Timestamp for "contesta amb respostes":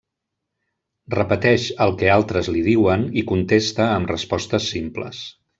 3.33-4.71